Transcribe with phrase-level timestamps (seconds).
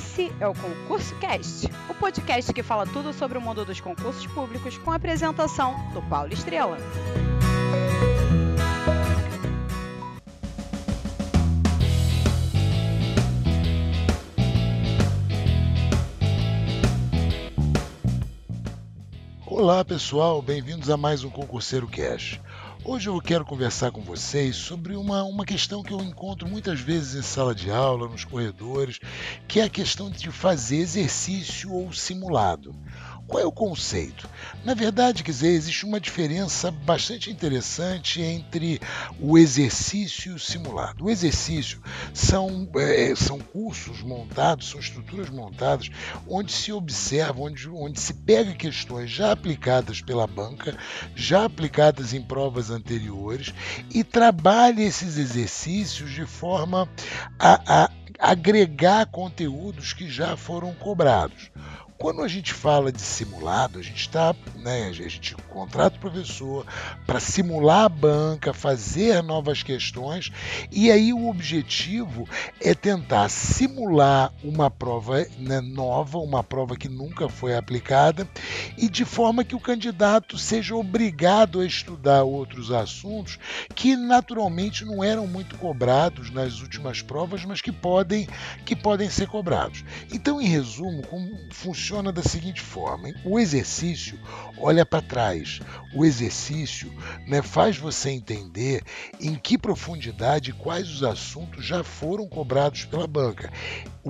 [0.00, 4.26] Esse é o Concurso Cast, o podcast que fala tudo sobre o mundo dos concursos
[4.28, 6.78] públicos com a apresentação do Paulo Estrela.
[19.46, 22.40] Olá pessoal, bem-vindos a mais um Concurseiro Cash.
[22.82, 27.14] Hoje eu quero conversar com vocês sobre uma, uma questão que eu encontro muitas vezes
[27.14, 28.98] em sala de aula, nos corredores,
[29.46, 32.74] que é a questão de fazer exercício ou simulado.
[33.30, 34.28] Qual é o conceito?
[34.64, 38.80] Na verdade, quer dizer, existe uma diferença bastante interessante entre
[39.20, 41.04] o exercício e o simulado.
[41.04, 41.80] O exercício
[42.12, 45.88] são, é, são cursos montados, são estruturas montadas
[46.26, 50.76] onde se observa, onde, onde se pega questões já aplicadas pela banca,
[51.14, 53.54] já aplicadas em provas anteriores
[53.94, 56.88] e trabalha esses exercícios de forma
[57.38, 61.50] a, a agregar conteúdos que já foram cobrados.
[62.00, 66.66] Quando a gente fala de simulado, a gente está, né, a gente contrata o professor
[67.06, 70.32] para simular a banca, fazer novas questões,
[70.72, 72.26] e aí o objetivo
[72.58, 78.26] é tentar simular uma prova né, nova, uma prova que nunca foi aplicada,
[78.78, 83.38] e de forma que o candidato seja obrigado a estudar outros assuntos
[83.74, 88.26] que naturalmente não eram muito cobrados nas últimas provas, mas que podem,
[88.64, 89.84] que podem ser cobrados.
[90.10, 93.14] Então, em resumo, como funciona funciona da seguinte forma: hein?
[93.24, 94.16] o exercício
[94.56, 95.60] olha para trás,
[95.92, 96.92] o exercício
[97.26, 98.82] né, faz você entender
[99.20, 103.52] em que profundidade quais os assuntos já foram cobrados pela banca.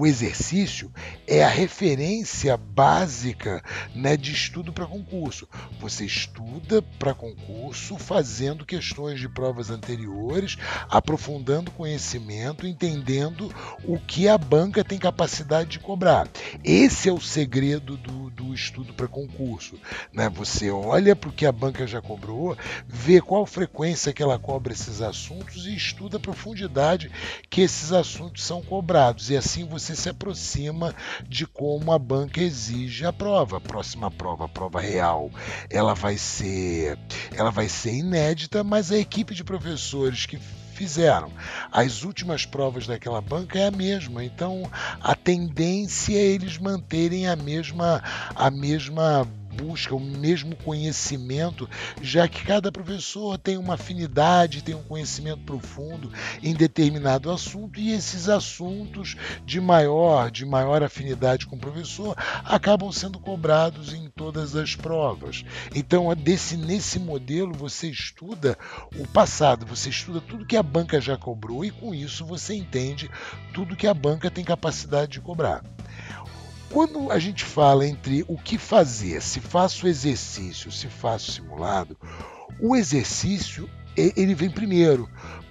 [0.01, 0.91] O exercício
[1.27, 3.62] é a referência básica
[3.95, 5.47] né, de estudo para concurso.
[5.79, 10.56] Você estuda para concurso fazendo questões de provas anteriores,
[10.89, 16.27] aprofundando conhecimento, entendendo o que a banca tem capacidade de cobrar.
[16.65, 19.78] Esse é o segredo do, do estudo para concurso.
[20.15, 20.31] Né?
[20.31, 22.56] Você olha para o que a banca já cobrou,
[22.88, 27.12] vê qual frequência que ela cobra esses assuntos e estuda a profundidade
[27.50, 29.28] que esses assuntos são cobrados.
[29.28, 30.95] E assim você se aproxima
[31.28, 33.59] de como a banca exige a prova.
[33.59, 35.31] A próxima prova, a prova real,
[35.69, 36.99] ela vai ser,
[37.33, 40.39] ela vai ser inédita, mas a equipe de professores que
[40.81, 41.31] fizeram.
[41.71, 44.62] As últimas provas daquela banca é a mesma, então
[45.00, 48.03] a tendência é eles manterem a mesma
[48.34, 49.29] a mesma
[49.60, 51.69] busca o mesmo conhecimento,
[52.00, 56.10] já que cada professor tem uma afinidade, tem um conhecimento profundo
[56.43, 62.91] em determinado assunto e esses assuntos de maior, de maior afinidade com o professor acabam
[62.91, 65.44] sendo cobrados em todas as provas.
[65.75, 68.56] Então, desse nesse modelo você estuda
[68.97, 73.10] o passado, você estuda tudo que a banca já cobrou e com isso você entende
[73.53, 75.62] tudo que a banca tem capacidade de cobrar.
[76.72, 81.97] Quando a gente fala entre o que fazer, se faço exercício, se faço simulado,
[82.60, 85.08] o exercício ele vem primeiro,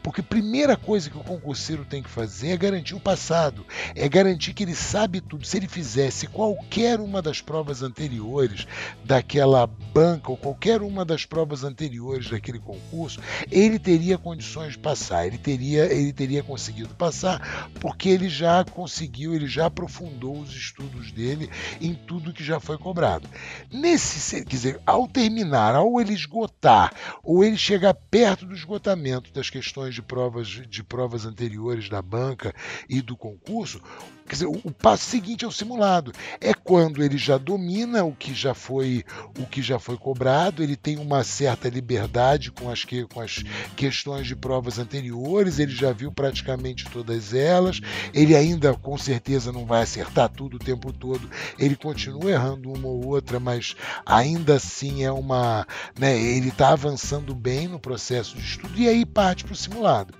[0.09, 4.09] porque a primeira coisa que o concurseiro tem que fazer é garantir o passado, é
[4.09, 5.45] garantir que ele sabe tudo.
[5.45, 8.65] Se ele fizesse qualquer uma das provas anteriores
[9.05, 13.19] daquela banca ou qualquer uma das provas anteriores daquele concurso,
[13.51, 19.35] ele teria condições de passar, ele teria, ele teria conseguido passar, porque ele já conseguiu,
[19.35, 23.29] ele já aprofundou os estudos dele em tudo que já foi cobrado.
[23.71, 26.91] Nesse, quer dizer, ao terminar, ao ele esgotar,
[27.23, 32.53] ou ele chegar perto do esgotamento das questões de provas, de provas anteriores da banca
[32.87, 33.81] e do concurso,
[34.29, 36.13] Quer dizer, o, o, passo seguinte é o simulado.
[36.39, 39.03] É quando ele já domina o que já foi
[39.39, 43.43] o que já foi cobrado, ele tem uma certa liberdade com as, que, com as
[43.75, 47.81] questões de provas anteriores, ele já viu praticamente todas elas,
[48.13, 51.27] ele ainda com certeza não vai acertar tudo o tempo todo,
[51.57, 55.65] ele continua errando uma ou outra, mas ainda assim é uma.
[55.99, 59.78] Né, ele está avançando bem no processo de estudo e aí parte para o simulado
[59.79, 60.18] lado.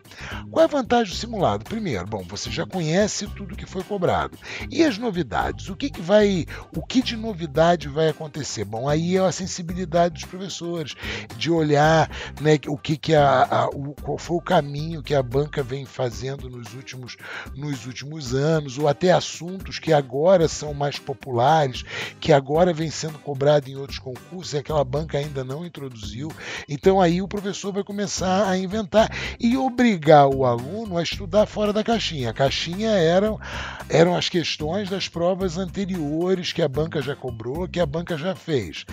[0.52, 1.64] Qual é a vantagem do simulado?
[1.66, 4.38] Primeiro, bom, você já conhece tudo que foi cobrado.
[4.72, 5.70] E as novidades?
[5.70, 6.46] O que, que vai,
[6.76, 8.66] o que de novidade vai acontecer?
[8.66, 10.96] Bom, aí é a sensibilidade dos professores
[11.38, 12.10] de olhar,
[12.42, 15.86] né, o que que a, a o, qual foi o caminho que a banca vem
[15.86, 17.18] fazendo nos últimos
[17.56, 21.84] nos últimos anos, ou até assuntos que agora são mais populares,
[22.20, 26.32] que agora vem sendo cobrado em outros concursos e aquela banca ainda não introduziu.
[26.68, 29.10] Então aí o professor vai começar a inventar
[29.40, 32.30] e obrigar obrigar o aluno a estudar fora da caixinha.
[32.30, 33.40] A caixinha eram,
[33.90, 38.34] eram as questões das provas anteriores que a banca já cobrou, que a banca já
[38.34, 38.86] fez.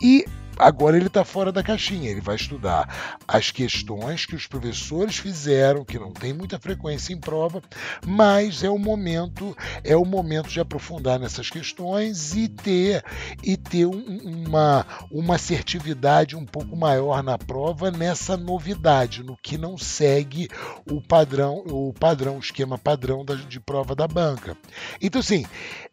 [0.00, 0.24] E
[0.58, 5.84] agora ele está fora da caixinha, ele vai estudar as questões que os professores fizeram,
[5.84, 7.62] que não tem muita frequência em prova,
[8.06, 13.04] mas é o momento é o momento de aprofundar nessas questões e ter
[13.42, 19.58] e ter um, uma uma assertividade um pouco maior na prova nessa novidade, no que
[19.58, 20.45] não segue
[20.90, 24.56] o padrão o padrão o esquema padrão da, de prova da banca.
[25.00, 25.44] Então assim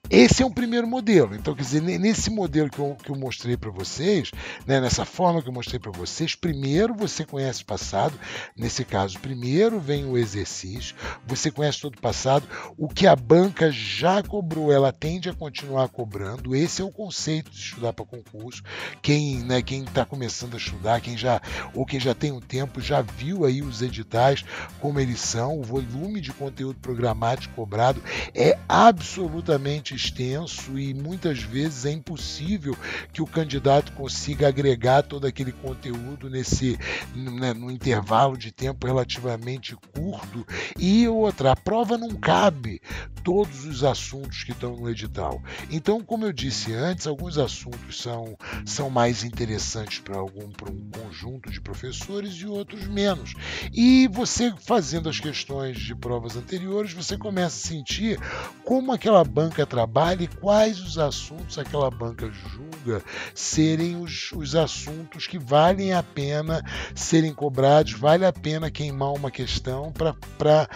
[0.09, 1.33] esse é um primeiro modelo.
[1.33, 4.31] Então, quer dizer, nesse modelo que eu, que eu mostrei para vocês,
[4.67, 8.13] né, nessa forma que eu mostrei para vocês, primeiro você conhece o passado,
[8.55, 10.93] nesse caso, primeiro vem o exercício,
[11.25, 12.45] você conhece todo o passado,
[12.77, 16.53] o que a banca já cobrou, ela tende a continuar cobrando.
[16.53, 18.61] Esse é o conceito de estudar para concurso.
[19.01, 21.41] Quem né, está começando a estudar, quem já
[21.73, 24.42] ou quem já tem um tempo, já viu aí os editais
[24.79, 28.01] como eles são, o volume de conteúdo programático cobrado
[28.33, 32.75] é absolutamente extenso e muitas vezes é impossível
[33.11, 36.77] que o candidato consiga agregar todo aquele conteúdo nesse
[37.15, 40.45] né, no intervalo de tempo relativamente curto.
[40.77, 42.81] E outra, a prova não cabe
[43.23, 45.41] todos os assuntos que estão no edital.
[45.69, 50.89] Então, como eu disse antes, alguns assuntos são, são mais interessantes para algum para um
[50.89, 53.33] conjunto de professores e outros menos.
[53.71, 58.19] E você fazendo as questões de provas anteriores, você começa a sentir
[58.63, 63.03] como aquela banca trabalha e quais os assuntos aquela banca julga
[63.33, 66.63] serem os, os assuntos que valem a pena
[66.95, 70.67] serem cobrados, vale a pena queimar uma questão para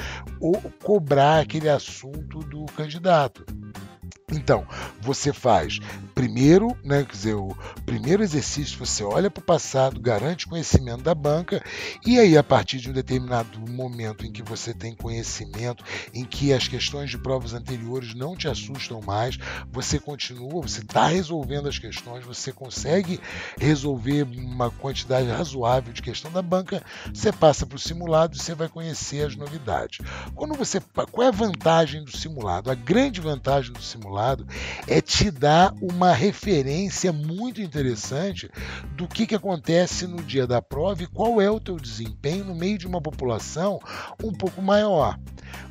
[0.83, 3.45] cobrar aquele assunto do candidato.
[4.29, 4.67] Então,
[4.99, 5.79] você faz
[6.13, 11.15] primeiro, né, quer dizer, o primeiro exercício, você olha para o passado, garante conhecimento da
[11.15, 11.63] banca,
[12.05, 15.81] e aí, a partir de um determinado momento em que você tem conhecimento,
[16.13, 19.37] em que as questões de provas anteriores não te assustam mais,
[19.71, 23.21] você continua, você está resolvendo as questões, você consegue
[23.57, 26.83] resolver uma quantidade razoável de questão da banca,
[27.13, 29.99] você passa para o simulado e você vai conhecer as novidades.
[30.35, 30.81] Quando você,
[31.11, 32.69] qual é a vantagem do simulado?
[32.69, 34.45] A grande vantagem do simulado lado,
[34.87, 38.49] é te dar uma referência muito interessante
[38.95, 42.55] do que, que acontece no dia da prova e qual é o teu desempenho no
[42.55, 43.79] meio de uma população
[44.23, 45.17] um pouco maior.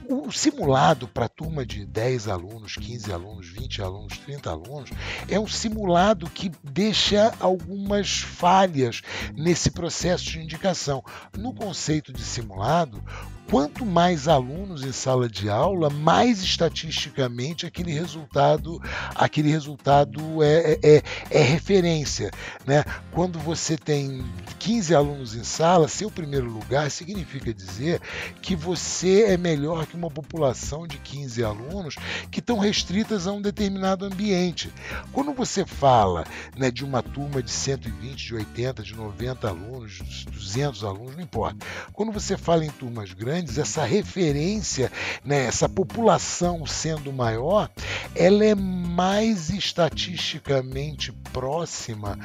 [0.08, 4.90] O simulado para turma de 10 alunos, 15 alunos, 20 alunos, 30 alunos,
[5.28, 9.02] é um simulado que deixa algumas falhas
[9.34, 11.02] nesse processo de indicação.
[11.36, 13.02] No conceito de simulado,
[13.50, 18.80] quanto mais alunos em sala de aula, mais estatisticamente aquele resultado,
[19.14, 22.30] aquele resultado é, é, é, é referência.
[22.66, 22.84] Né?
[23.12, 24.24] Quando você tem
[24.58, 28.00] 15 alunos em sala, seu primeiro lugar significa dizer
[28.42, 31.96] que você é melhor que uma população de 15 alunos
[32.30, 34.72] que estão restritas a um determinado ambiente.
[35.12, 36.24] Quando você fala
[36.56, 39.98] né, de uma turma de 120, de 80, de 90 alunos,
[40.30, 41.66] 200 alunos, não importa.
[41.92, 44.90] Quando você fala em turmas grandes, essa referência,
[45.24, 47.70] né, essa população sendo maior,
[48.14, 52.18] ela é mais estatisticamente próxima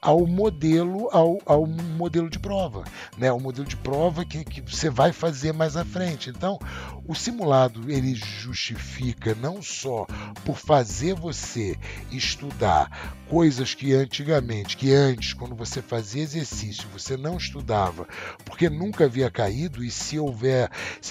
[0.00, 2.84] ao modelo, ao, ao modelo de prova,
[3.16, 6.30] né, o modelo de prova que, que você vai fazer mais à frente.
[6.30, 6.58] Então,
[7.06, 10.06] o simulado ele justifica não só
[10.44, 11.76] por fazer você
[12.10, 18.08] estudar coisas que antigamente, que antes, quando você fazia exercício, você não estudava,
[18.44, 20.70] porque nunca havia caído, e se houver,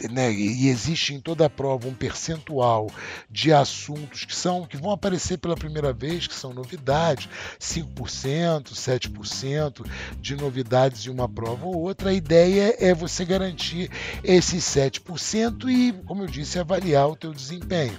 [0.09, 2.89] né, e existe em toda a prova um percentual
[3.29, 9.85] de assuntos que são que vão aparecer pela primeira vez, que são novidades, 5%, 7%
[10.19, 13.91] de novidades de uma prova ou outra, a ideia é você garantir
[14.23, 17.97] esses 7% e, como eu disse, avaliar o teu desempenho.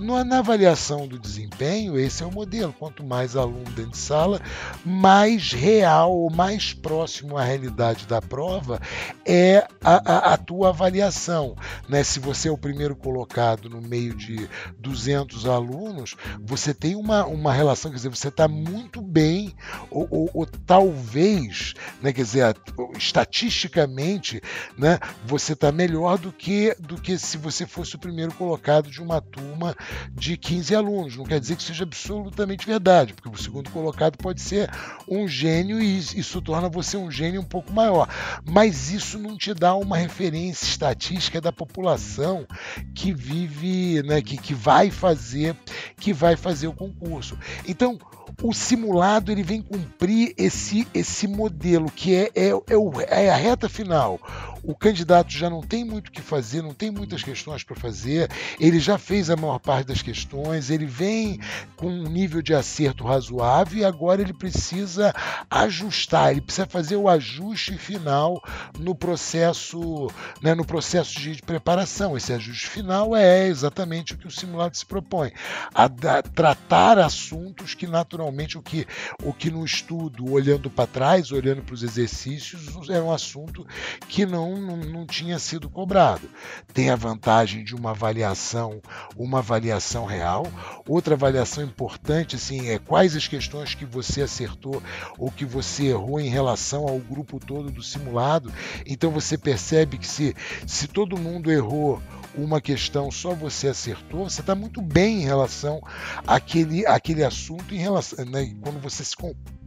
[0.00, 2.72] Na avaliação do desempenho, esse é o modelo.
[2.72, 4.40] Quanto mais aluno dentro de sala,
[4.84, 8.80] mais real, mais próximo à realidade da prova
[9.24, 11.56] é a, a, a tua avaliação.
[11.88, 12.02] Né?
[12.02, 14.48] Se você é o primeiro colocado no meio de
[14.78, 19.54] 200 alunos, você tem uma, uma relação, quer dizer, você está muito bem,
[19.90, 22.56] ou, ou, ou talvez, né, quer dizer,
[22.96, 24.42] estatisticamente,
[24.76, 29.02] né, você está melhor do que, do que se você fosse o primeiro colocado de
[29.02, 29.76] uma turma
[30.12, 31.16] de 15 alunos.
[31.16, 34.70] Não quer dizer que seja absolutamente verdade, porque o segundo colocado pode ser
[35.06, 38.08] um gênio e isso torna você um gênio um pouco maior.
[38.44, 42.46] Mas isso não te dá uma referência estatística da população
[42.94, 45.54] que vive, né, que, que vai fazer,
[45.98, 47.38] que vai fazer o concurso.
[47.68, 47.98] Então,
[48.42, 53.36] o simulado ele vem cumprir esse, esse modelo que é, é, é, o, é a
[53.36, 54.20] reta final
[54.66, 58.28] o candidato já não tem muito o que fazer, não tem muitas questões para fazer,
[58.58, 61.38] ele já fez a maior parte das questões, ele vem
[61.76, 65.14] com um nível de acerto razoável e agora ele precisa
[65.48, 68.42] ajustar, ele precisa fazer o ajuste final
[68.76, 70.10] no processo,
[70.42, 72.16] né, no processo de, preparação.
[72.16, 75.30] Esse ajuste final é exatamente o que o simulado se propõe,
[75.72, 78.86] a, a tratar assuntos que naturalmente o que,
[79.22, 83.66] o que no estudo, olhando para trás, olhando para os exercícios, é um assunto
[84.08, 86.28] que não não, não tinha sido cobrado.
[86.72, 88.80] Tem a vantagem de uma avaliação,
[89.16, 90.46] uma avaliação real.
[90.88, 94.82] Outra avaliação importante assim, é quais as questões que você acertou
[95.18, 98.52] ou que você errou em relação ao grupo todo do simulado.
[98.84, 100.34] Então você percebe que se,
[100.66, 102.02] se todo mundo errou
[102.36, 105.80] uma questão só você acertou, você está muito bem em relação
[106.26, 109.16] àquele, àquele assunto, em relação, né, quando você se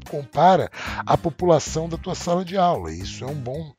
[0.10, 0.70] compara
[1.06, 2.92] à população da tua sala de aula.
[2.92, 3.74] Isso é um bom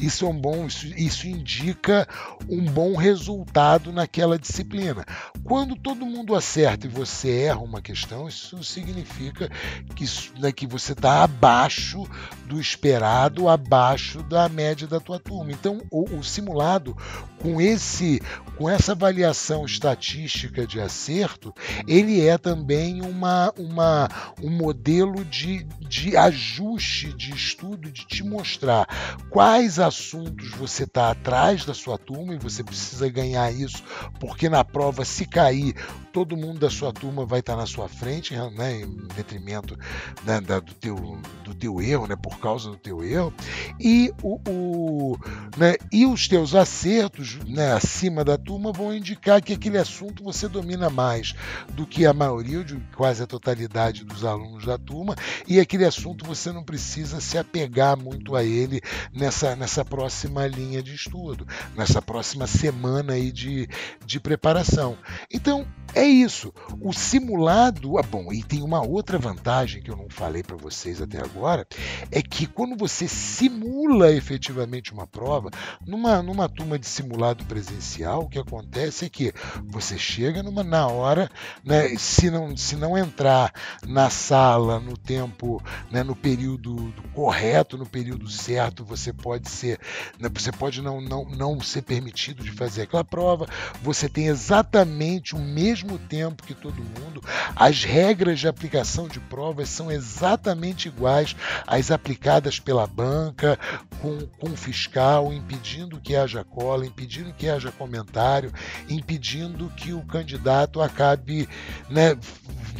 [0.00, 2.08] isso é um bom, isso, isso indica
[2.48, 5.04] um bom resultado naquela disciplina.
[5.44, 9.50] Quando todo mundo acerta e você erra uma questão, isso significa
[9.94, 10.04] que,
[10.38, 12.04] né, que você está abaixo
[12.46, 15.52] do esperado, abaixo da média da tua turma.
[15.52, 16.96] Então, o, o simulado
[17.38, 18.20] com esse
[18.60, 21.54] com essa avaliação estatística de acerto,
[21.88, 24.06] ele é também uma, uma,
[24.42, 28.86] um modelo de, de ajuste de estudo, de te mostrar
[29.30, 33.82] quais assuntos você está atrás da sua turma e você precisa ganhar isso,
[34.18, 35.74] porque na prova, se cair,
[36.12, 39.78] todo mundo da sua turma vai estar tá na sua frente, né, em detrimento
[40.24, 43.32] né, da, do, teu, do teu erro, né, por causa do teu erro,
[43.78, 45.18] e, o, o
[45.56, 50.48] né, e os teus acertos né, acima da turma vão indicar que aquele assunto você
[50.48, 51.34] domina mais
[51.70, 55.14] do que a maioria, de quase a totalidade dos alunos da turma,
[55.46, 58.80] e aquele assunto você não precisa se apegar muito a ele
[59.12, 63.68] nessa, nessa próxima linha de estudo, nessa próxima semana aí de,
[64.04, 64.96] de preparação.
[65.32, 66.52] Então, é isso.
[66.80, 71.00] O simulado, ah, bom, e tem uma outra vantagem que eu não falei para vocês
[71.00, 71.66] até agora,
[72.10, 75.50] é que quando você simula efetivamente uma prova,
[75.86, 79.32] numa, numa turma de simulado presencial, o que acontece é que
[79.64, 81.30] você chega numa, na hora,
[81.64, 83.52] né, se, não, se não entrar
[83.86, 89.78] na sala no tempo, né, no período correto, no período certo, você pode ser,
[90.18, 93.46] né, você pode não, não, não ser permitido de fazer aquela prova,
[93.82, 97.22] você tem exatamente o mesmo mesmo tempo que todo mundo.
[97.56, 101.34] As regras de aplicação de provas são exatamente iguais
[101.66, 103.58] às aplicadas pela banca,
[104.00, 108.52] com, com o fiscal, impedindo que haja cola, impedindo que haja comentário,
[108.88, 111.48] impedindo que o candidato acabe
[111.88, 112.16] né,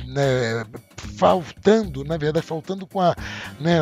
[0.07, 0.65] né,
[1.17, 3.17] faltando, na verdade, faltando com a.
[3.59, 3.81] Né,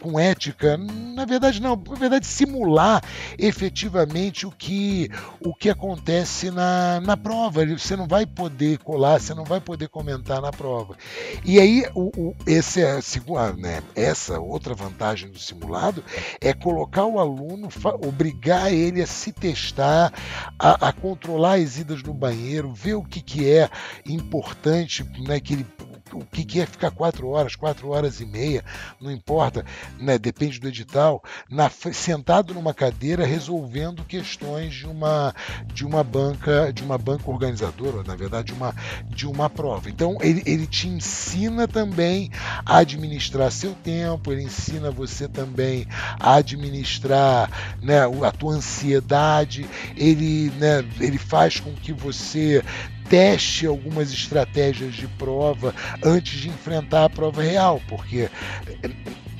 [0.00, 3.02] com ética, na verdade não, na verdade simular
[3.38, 7.64] efetivamente o que o que acontece na, na prova.
[7.66, 10.96] Você não vai poder colar, você não vai poder comentar na prova.
[11.44, 16.02] E aí o, o esse é a, né, essa outra vantagem do simulado
[16.40, 17.68] é colocar o aluno,
[18.06, 20.12] obrigar ele a se testar,
[20.58, 23.68] a, a controlar as idas no banheiro, ver o que, que é
[24.06, 25.66] importante, né, que ele
[26.12, 28.64] o que é ficar quatro horas, quatro horas e meia,
[29.00, 29.64] não importa,
[29.98, 35.34] né, depende do edital, na, sentado numa cadeira resolvendo questões de uma
[35.72, 38.74] de uma banca de uma banca organizadora, na verdade de uma
[39.08, 39.88] de uma prova.
[39.88, 42.30] Então ele, ele te ensina também
[42.64, 45.86] a administrar seu tempo, ele ensina você também
[46.18, 47.50] a administrar
[47.82, 52.62] né, a tua ansiedade, ele, né, ele faz com que você
[53.10, 58.30] teste algumas estratégias de prova antes de enfrentar a prova real, porque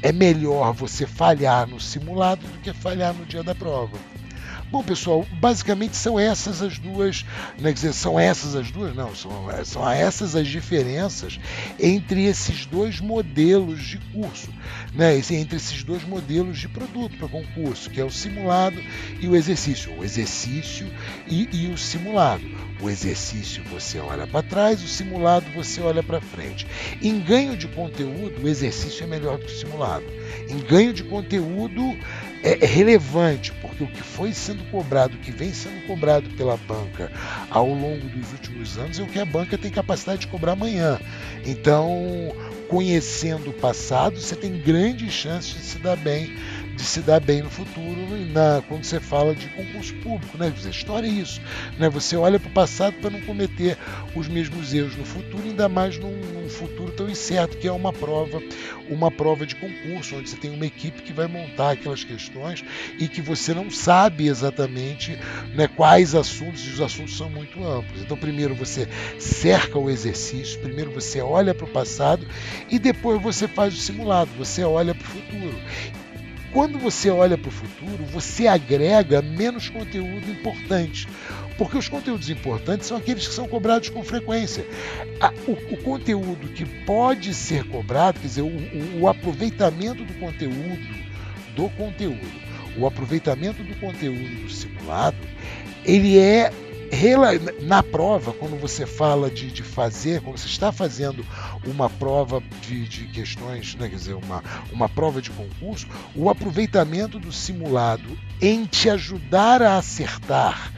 [0.02, 3.96] é melhor você falhar no simulado do que falhar no dia da prova.
[4.72, 7.24] Bom, pessoal, basicamente são essas as duas,
[7.58, 9.30] não é dizer, são essas as duas, não, são,
[9.64, 11.40] são essas as diferenças
[11.78, 14.48] entre esses dois modelos de curso,
[14.94, 15.16] né?
[15.16, 18.80] entre esses dois modelos de produto para concurso, que é o simulado
[19.20, 20.88] e o exercício, o exercício
[21.26, 22.44] e, e o simulado.
[22.82, 26.66] O exercício você olha para trás, o simulado você olha para frente.
[27.02, 30.06] Em ganho de conteúdo, o exercício é melhor do que o simulado.
[30.48, 31.96] Em ganho de conteúdo,
[32.42, 36.56] é, é relevante, porque o que foi sendo cobrado, o que vem sendo cobrado pela
[36.56, 37.12] banca
[37.50, 40.98] ao longo dos últimos anos é o que a banca tem capacidade de cobrar amanhã.
[41.44, 42.34] Então,
[42.68, 46.34] conhecendo o passado, você tem grandes chances de se dar bem
[46.80, 48.00] de se dar bem no futuro
[48.32, 50.38] na, quando você fala de concurso público.
[50.38, 50.50] Né?
[50.64, 51.40] A história é isso.
[51.78, 51.90] Né?
[51.90, 53.76] Você olha para o passado para não cometer
[54.14, 57.92] os mesmos erros no futuro, ainda mais num, num, futuro tão incerto, que é uma
[57.92, 58.42] prova,
[58.88, 62.64] uma prova de concurso, onde você tem uma equipe que vai montar aquelas questões
[62.98, 65.16] e que você não sabe exatamente
[65.54, 68.02] né, quais assuntos, e os assuntos são muito amplos.
[68.02, 72.26] Então, primeiro você cerca o exercício, primeiro você olha para o passado
[72.68, 75.56] e depois você faz o simulado, você olha para o futuro.
[76.52, 81.06] Quando você olha para o futuro, você agrega menos conteúdo importante.
[81.56, 84.66] Porque os conteúdos importantes são aqueles que são cobrados com frequência.
[85.46, 90.88] O, o conteúdo que pode ser cobrado, quer dizer, o, o, o aproveitamento do conteúdo,
[91.54, 92.26] do conteúdo,
[92.76, 95.18] o aproveitamento do conteúdo do simulado,
[95.84, 96.50] ele é
[97.62, 101.24] na prova, quando você fala de, de, fazer, quando você está fazendo
[101.64, 104.42] uma prova de, de questões, né, quer dizer, uma,
[104.72, 110.72] uma prova de concurso, o aproveitamento do simulado em te ajudar a acertar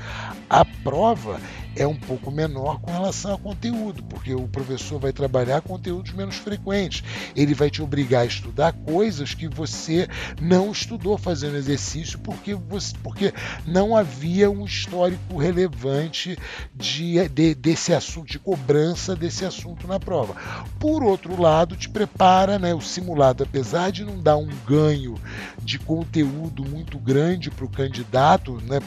[0.48, 1.40] a prova
[1.76, 6.36] é um pouco menor com relação ao conteúdo, porque o professor vai trabalhar conteúdos menos
[6.36, 7.02] frequentes.
[7.34, 10.08] Ele vai te obrigar a estudar coisas que você
[10.40, 13.32] não estudou fazendo exercício porque, você, porque
[13.66, 16.38] não havia um histórico relevante
[16.74, 20.34] de, de, desse assunto, de cobrança desse assunto na prova.
[20.78, 25.14] Por outro lado, te prepara, né, o simulado, apesar de não dar um ganho
[25.62, 28.80] de conteúdo muito grande para o candidato, né,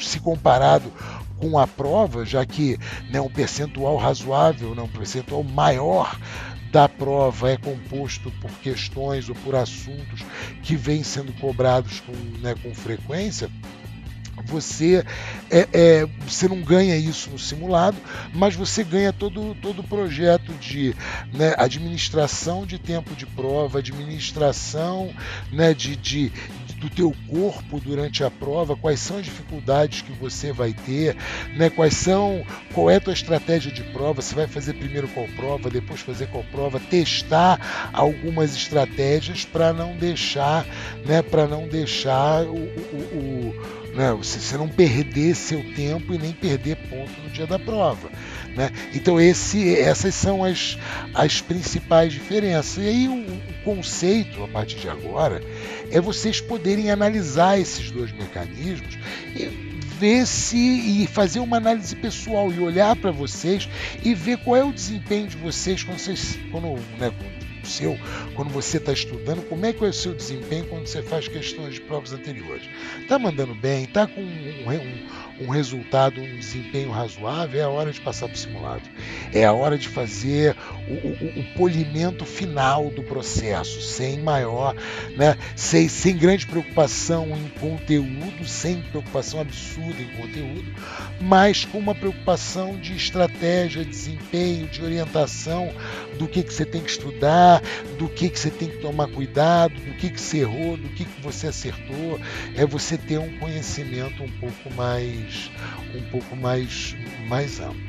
[0.00, 0.92] se comparado
[1.38, 2.78] com a prova, já que
[3.10, 6.18] né, um percentual razoável, né, um percentual maior
[6.70, 10.24] da prova é composto por questões ou por assuntos
[10.62, 13.50] que vêm sendo cobrados com, né, com frequência,
[14.44, 15.04] você
[15.50, 17.96] é, é, você não ganha isso no simulado,
[18.32, 20.94] mas você ganha todo todo o projeto de
[21.32, 25.12] né, administração de tempo de prova, administração
[25.50, 26.32] né, de, de,
[26.78, 31.16] do teu corpo durante a prova, quais são as dificuldades que você vai ter,
[31.56, 35.26] né, quais são, qual é a tua estratégia de prova, você vai fazer primeiro qual
[35.36, 40.64] prova, depois fazer qual prova, testar algumas estratégias para não deixar,
[41.04, 43.54] né, para não deixar o, o,
[43.84, 44.12] o né?
[44.12, 48.08] Você, você não perder seu tempo e nem perder ponto no dia da prova.
[48.54, 48.70] Né?
[48.94, 50.78] Então esse, essas são as,
[51.12, 52.78] as principais diferenças.
[52.78, 55.42] E aí o, o, conceito, a partir de agora,
[55.90, 58.96] é vocês poderem analisar esses dois mecanismos
[59.34, 59.46] e
[59.98, 63.68] ver se e fazer uma análise pessoal e olhar para vocês
[64.04, 67.12] e ver qual é o desempenho de vocês quando vocês quando, né,
[67.68, 67.98] seu
[68.34, 71.74] quando você está estudando, como é que é o seu desempenho quando você faz questões
[71.74, 72.68] de provas anteriores.
[73.00, 77.92] Está mandando bem, está com um, um, um, resultado, um desempenho razoável, é a hora
[77.92, 78.82] de passar para o simulado.
[79.32, 80.56] É a hora de fazer
[80.88, 84.74] o, o, o polimento final do processo, sem maior,
[85.16, 90.72] né, sem, sem grande preocupação em conteúdo, sem preocupação absurda em conteúdo,
[91.20, 95.72] mas com uma preocupação de estratégia, desempenho, de orientação
[96.18, 97.57] do que, que você tem que estudar,
[97.98, 101.04] do que, que você tem que tomar cuidado, do que, que você errou, do que,
[101.04, 102.20] que você acertou.
[102.54, 105.50] É você ter um conhecimento um pouco mais,
[105.94, 106.96] um pouco mais,
[107.28, 107.88] mais amplo.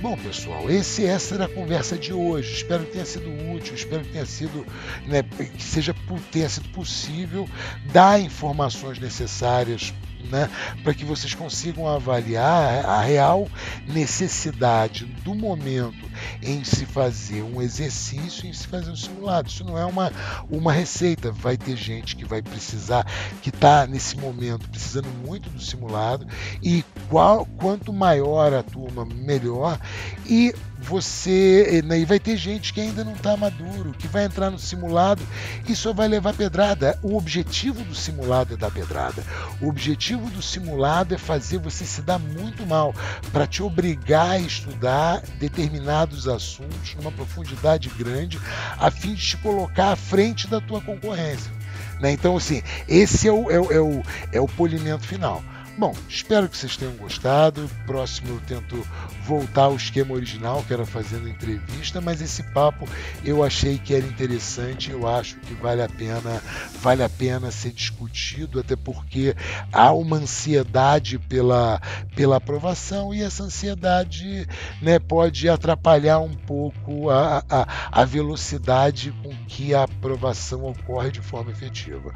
[0.00, 2.52] Bom, pessoal, esse, essa era a conversa de hoje.
[2.52, 4.64] Espero que tenha sido útil, espero que tenha sido,
[5.04, 5.92] né, que seja
[6.30, 7.48] tenha sido possível
[7.92, 9.92] dar informações necessárias
[10.24, 10.50] né,
[10.82, 13.48] para que vocês consigam avaliar a real
[13.86, 16.08] necessidade do momento
[16.42, 19.48] em se fazer um exercício, em se fazer um simulado.
[19.48, 20.12] Isso não é uma,
[20.50, 21.30] uma receita.
[21.30, 23.06] Vai ter gente que vai precisar,
[23.42, 26.26] que está nesse momento precisando muito do simulado,
[26.62, 29.78] e qual, quanto maior a turma, melhor.
[30.26, 31.82] E você.
[31.84, 35.22] Né, e vai ter gente que ainda não está maduro, que vai entrar no simulado
[35.68, 36.98] e só vai levar pedrada.
[37.02, 39.22] O objetivo do simulado é dar pedrada.
[39.60, 42.94] O objetivo do simulado é fazer você se dar muito mal,
[43.32, 48.38] para te obrigar a estudar determinados assuntos numa profundidade grande,
[48.78, 51.52] a fim de te colocar à frente da tua concorrência.
[52.00, 52.12] Né?
[52.12, 55.42] Então, assim, esse é o, é, o, é, o, é o polimento final.
[55.78, 57.70] Bom, espero que vocês tenham gostado.
[57.86, 58.84] Próximo eu tento
[59.22, 62.84] voltar ao esquema original, que era fazendo entrevista, mas esse papo
[63.24, 66.42] eu achei que era interessante, eu acho que vale a pena,
[66.80, 69.36] vale a pena ser discutido, até porque
[69.72, 71.80] há uma ansiedade pela,
[72.16, 74.48] pela aprovação e essa ansiedade
[74.82, 81.20] né, pode atrapalhar um pouco a, a, a velocidade com que a aprovação ocorre de
[81.20, 82.12] forma efetiva.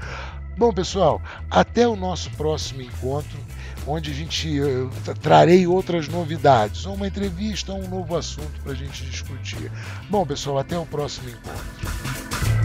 [0.62, 1.20] Bom, pessoal,
[1.50, 3.36] até o nosso próximo encontro,
[3.84, 8.70] onde a gente eu, trarei outras novidades, ou uma entrevista, ou um novo assunto para
[8.70, 9.72] a gente discutir.
[10.08, 12.61] Bom, pessoal, até o próximo encontro.